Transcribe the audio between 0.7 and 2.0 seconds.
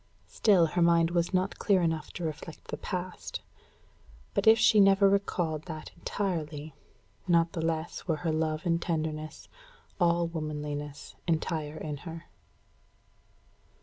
mind was not clear